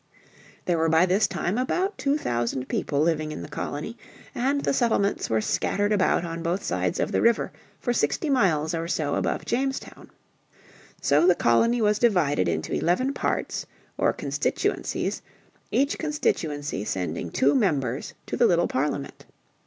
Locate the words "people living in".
2.67-3.43